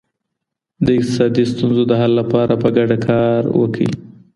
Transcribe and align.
د 0.85 0.87
اقتصادي 0.97 1.43
ستونزو 1.53 1.83
د 1.87 1.91
حل 2.01 2.11
لپاره 2.21 2.53
په 2.63 2.69
ګډه 2.77 2.97
کار 3.07 3.41
وکړئ. 3.59 3.89